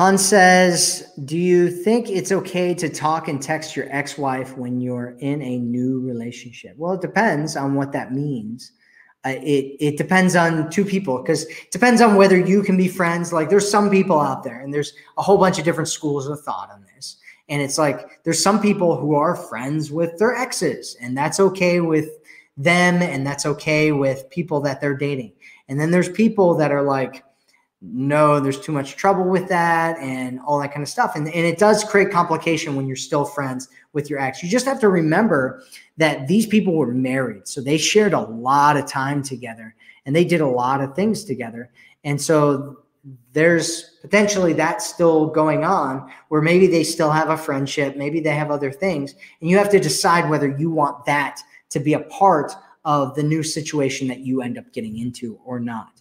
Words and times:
Han 0.00 0.16
says, 0.16 1.12
Do 1.26 1.36
you 1.36 1.68
think 1.68 2.08
it's 2.08 2.32
okay 2.32 2.72
to 2.72 2.88
talk 2.88 3.28
and 3.28 3.42
text 3.42 3.76
your 3.76 3.86
ex 3.94 4.16
wife 4.16 4.56
when 4.56 4.80
you're 4.80 5.14
in 5.18 5.42
a 5.42 5.58
new 5.58 6.00
relationship? 6.00 6.74
Well, 6.78 6.94
it 6.94 7.02
depends 7.02 7.54
on 7.54 7.74
what 7.74 7.92
that 7.92 8.10
means. 8.10 8.72
Uh, 9.26 9.34
it, 9.42 9.76
it 9.78 9.98
depends 9.98 10.36
on 10.36 10.70
two 10.70 10.86
people 10.86 11.20
because 11.20 11.44
it 11.44 11.70
depends 11.70 12.00
on 12.00 12.16
whether 12.16 12.38
you 12.38 12.62
can 12.62 12.78
be 12.78 12.88
friends. 12.88 13.30
Like, 13.30 13.50
there's 13.50 13.70
some 13.70 13.90
people 13.90 14.18
out 14.18 14.42
there, 14.42 14.62
and 14.62 14.72
there's 14.72 14.94
a 15.18 15.22
whole 15.22 15.36
bunch 15.36 15.58
of 15.58 15.66
different 15.66 15.88
schools 15.88 16.26
of 16.26 16.40
thought 16.40 16.70
on 16.70 16.82
this. 16.96 17.18
And 17.50 17.60
it's 17.60 17.76
like, 17.76 18.24
there's 18.24 18.42
some 18.42 18.58
people 18.58 18.96
who 18.96 19.14
are 19.16 19.36
friends 19.36 19.92
with 19.92 20.16
their 20.16 20.34
exes, 20.34 20.96
and 21.02 21.14
that's 21.14 21.38
okay 21.40 21.80
with 21.80 22.08
them, 22.56 23.02
and 23.02 23.26
that's 23.26 23.44
okay 23.44 23.92
with 23.92 24.30
people 24.30 24.62
that 24.62 24.80
they're 24.80 24.96
dating. 24.96 25.32
And 25.68 25.78
then 25.78 25.90
there's 25.90 26.08
people 26.08 26.54
that 26.54 26.72
are 26.72 26.84
like, 26.84 27.22
no, 27.82 28.40
there's 28.40 28.60
too 28.60 28.72
much 28.72 28.96
trouble 28.96 29.24
with 29.24 29.48
that 29.48 29.96
and 29.98 30.38
all 30.40 30.58
that 30.60 30.72
kind 30.72 30.82
of 30.82 30.88
stuff. 30.88 31.16
And, 31.16 31.26
and 31.26 31.46
it 31.46 31.58
does 31.58 31.82
create 31.82 32.10
complication 32.10 32.76
when 32.76 32.86
you're 32.86 32.96
still 32.96 33.24
friends 33.24 33.68
with 33.94 34.10
your 34.10 34.18
ex. 34.18 34.42
You 34.42 34.50
just 34.50 34.66
have 34.66 34.80
to 34.80 34.88
remember 34.88 35.62
that 35.96 36.28
these 36.28 36.46
people 36.46 36.76
were 36.76 36.92
married. 36.92 37.48
So 37.48 37.62
they 37.62 37.78
shared 37.78 38.12
a 38.12 38.20
lot 38.20 38.76
of 38.76 38.86
time 38.86 39.22
together 39.22 39.74
and 40.04 40.14
they 40.14 40.24
did 40.24 40.42
a 40.42 40.46
lot 40.46 40.82
of 40.82 40.94
things 40.94 41.24
together. 41.24 41.70
And 42.04 42.20
so 42.20 42.80
there's 43.32 43.96
potentially 44.02 44.52
that 44.54 44.82
still 44.82 45.26
going 45.26 45.64
on 45.64 46.10
where 46.28 46.42
maybe 46.42 46.66
they 46.66 46.84
still 46.84 47.10
have 47.10 47.30
a 47.30 47.36
friendship, 47.36 47.96
maybe 47.96 48.20
they 48.20 48.34
have 48.34 48.50
other 48.50 48.70
things. 48.70 49.14
And 49.40 49.48
you 49.48 49.56
have 49.56 49.70
to 49.70 49.80
decide 49.80 50.28
whether 50.28 50.48
you 50.48 50.70
want 50.70 51.06
that 51.06 51.40
to 51.70 51.80
be 51.80 51.94
a 51.94 52.00
part 52.00 52.52
of 52.84 53.14
the 53.14 53.22
new 53.22 53.42
situation 53.42 54.08
that 54.08 54.20
you 54.20 54.42
end 54.42 54.58
up 54.58 54.70
getting 54.72 54.98
into 54.98 55.38
or 55.46 55.60
not. 55.60 56.00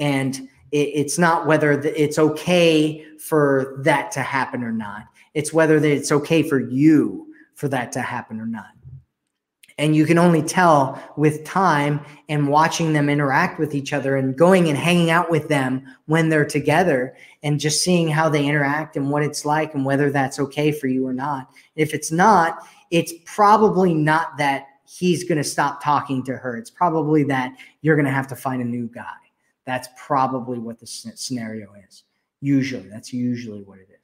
And 0.00 0.48
it's 0.72 1.18
not 1.18 1.46
whether 1.46 1.72
it's 1.72 2.18
okay 2.18 3.04
for 3.18 3.76
that 3.84 4.10
to 4.12 4.20
happen 4.20 4.62
or 4.62 4.72
not. 4.72 5.04
It's 5.34 5.52
whether 5.52 5.76
it's 5.76 6.12
okay 6.12 6.42
for 6.42 6.60
you 6.60 7.26
for 7.54 7.68
that 7.68 7.92
to 7.92 8.00
happen 8.00 8.40
or 8.40 8.46
not. 8.46 8.70
And 9.78 9.96
you 9.96 10.04
can 10.04 10.18
only 10.18 10.42
tell 10.42 11.02
with 11.16 11.42
time 11.44 12.04
and 12.28 12.48
watching 12.48 12.92
them 12.92 13.08
interact 13.08 13.58
with 13.58 13.74
each 13.74 13.94
other 13.94 14.16
and 14.16 14.36
going 14.36 14.68
and 14.68 14.76
hanging 14.76 15.10
out 15.10 15.30
with 15.30 15.48
them 15.48 15.82
when 16.04 16.28
they're 16.28 16.44
together 16.44 17.16
and 17.42 17.58
just 17.58 17.82
seeing 17.82 18.08
how 18.08 18.28
they 18.28 18.46
interact 18.46 18.96
and 18.96 19.10
what 19.10 19.22
it's 19.22 19.46
like 19.46 19.74
and 19.74 19.86
whether 19.86 20.10
that's 20.10 20.38
okay 20.38 20.70
for 20.70 20.86
you 20.86 21.06
or 21.06 21.14
not. 21.14 21.50
If 21.76 21.94
it's 21.94 22.12
not, 22.12 22.58
it's 22.90 23.14
probably 23.24 23.94
not 23.94 24.36
that 24.36 24.66
he's 24.84 25.24
going 25.24 25.38
to 25.38 25.44
stop 25.44 25.82
talking 25.82 26.22
to 26.24 26.36
her. 26.36 26.58
It's 26.58 26.70
probably 26.70 27.24
that 27.24 27.54
you're 27.80 27.96
going 27.96 28.04
to 28.04 28.12
have 28.12 28.28
to 28.28 28.36
find 28.36 28.60
a 28.60 28.66
new 28.66 28.86
guy. 28.86 29.06
That's 29.66 29.88
probably 29.96 30.58
what 30.58 30.78
the 30.78 30.86
scenario 30.86 31.68
is. 31.88 32.04
Usually, 32.40 32.88
that's 32.88 33.12
usually 33.12 33.62
what 33.62 33.78
it 33.78 33.88
is. 33.90 33.96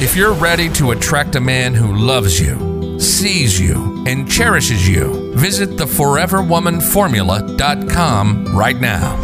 If 0.00 0.16
you're 0.16 0.34
ready 0.34 0.68
to 0.70 0.92
attract 0.92 1.34
a 1.36 1.40
man 1.40 1.74
who 1.74 1.94
loves 1.94 2.40
you, 2.40 2.98
sees 3.00 3.60
you, 3.60 4.04
and 4.06 4.30
cherishes 4.30 4.88
you, 4.88 5.34
visit 5.34 5.70
theforeverwomanformula.com 5.70 8.56
right 8.56 8.80
now. 8.80 9.16